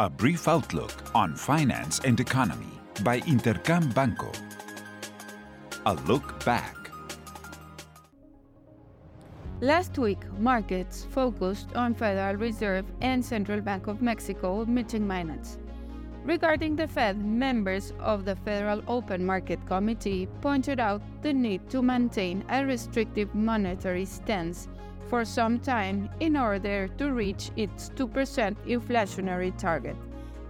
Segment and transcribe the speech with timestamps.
[0.00, 4.32] A brief outlook on finance and economy by Intercam Banco.
[5.86, 6.90] A look back.
[9.60, 15.58] Last week, markets focused on Federal Reserve and Central Bank of Mexico meeting minutes.
[16.24, 21.82] Regarding the Fed, members of the Federal Open Market Committee pointed out the need to
[21.82, 24.66] maintain a restrictive monetary stance
[25.08, 29.96] for some time in order to reach its 2% inflationary target.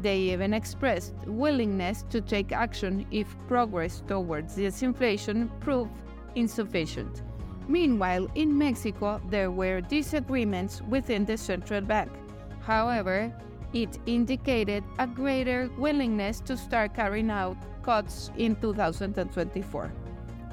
[0.00, 5.92] They even expressed willingness to take action if progress towards disinflation proved
[6.34, 7.22] insufficient.
[7.68, 12.10] Meanwhile, in Mexico, there were disagreements within the central bank.
[12.60, 13.32] However,
[13.72, 19.92] it indicated a greater willingness to start carrying out cuts in 2024.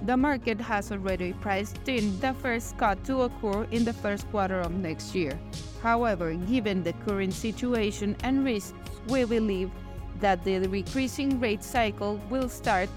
[0.03, 4.59] The market has already priced in the first cut to occur in the first quarter
[4.59, 5.39] of next year.
[5.83, 8.73] However, given the current situation and risks,
[9.07, 9.69] we believe
[10.19, 12.89] that the decreasing rate cycle will start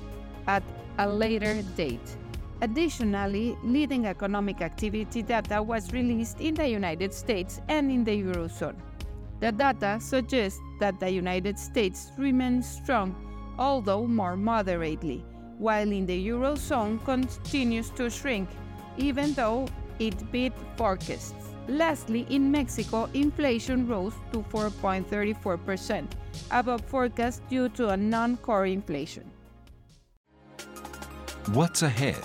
[0.46, 0.62] at
[0.98, 2.16] a later date.
[2.62, 8.76] Additionally, leading economic activity data was released in the United States and in the Eurozone.
[9.40, 13.14] The data suggests that the United States remains strong,
[13.58, 15.22] although more moderately,
[15.58, 18.48] while in the Eurozone continues to shrink,
[18.96, 19.66] even though
[19.98, 21.34] it beat forecasts.
[21.68, 26.06] Lastly, in Mexico, inflation rose to 4.34%,
[26.50, 29.24] above forecast due to a non core inflation.
[31.52, 32.16] What's ahead?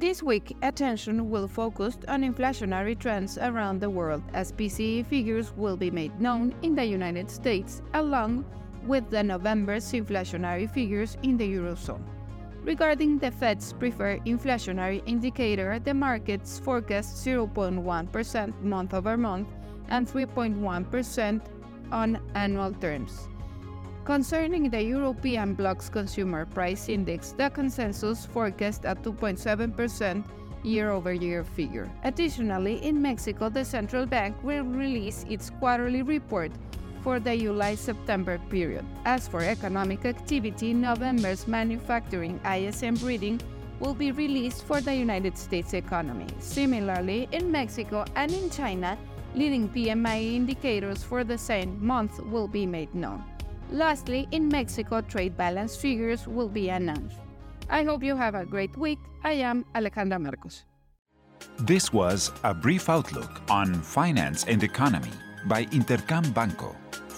[0.00, 5.76] This week, attention will focus on inflationary trends around the world as PCE figures will
[5.76, 8.46] be made known in the United States along
[8.90, 12.02] with the November's inflationary figures in the Eurozone.
[12.64, 19.48] Regarding the Fed's preferred inflationary indicator, the markets forecast 0.1% month over month
[19.88, 21.40] and 3.1%
[21.92, 23.28] on annual terms.
[24.04, 30.24] Concerning the European bloc's consumer price index, the consensus forecast a 2.7%
[30.64, 31.88] year over year figure.
[32.02, 36.50] Additionally, in Mexico, the central bank will release its quarterly report
[37.02, 38.84] for the July September period.
[39.04, 43.40] As for economic activity, November's manufacturing ISM reading
[43.80, 46.26] will be released for the United States economy.
[46.38, 48.96] Similarly, in Mexico and in China,
[49.34, 53.24] leading PMI indicators for the same month will be made known.
[53.72, 57.16] Lastly, in Mexico, trade balance figures will be announced.
[57.70, 58.98] I hope you have a great week.
[59.22, 60.64] I am Alejandra Marcos.
[61.60, 65.12] This was a brief outlook on finance and economy
[65.46, 66.76] by Intercam Banco.